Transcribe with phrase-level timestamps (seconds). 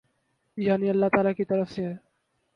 [0.57, 1.95] یعنی اﷲ تعالی کی طرف سے ہے۔